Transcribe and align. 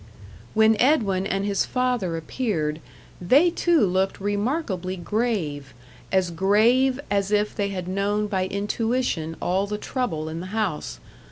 When 0.55 0.75
Edwin 0.81 1.27
and 1.27 1.45
his 1.45 1.63
father 1.63 2.17
appeared, 2.17 2.81
they 3.21 3.51
too 3.51 3.85
looked 3.85 4.19
remarkably 4.19 4.97
grave 4.97 5.75
as 6.11 6.31
grave 6.31 6.99
as 7.11 7.31
if 7.31 7.53
they 7.53 7.69
had 7.69 7.87
known 7.87 8.25
by 8.25 8.47
intuition 8.47 9.37
all 9.39 9.67
the 9.67 9.77
trouble 9.77 10.27
in 10.27 10.39
the 10.39 10.47
house. 10.57 10.99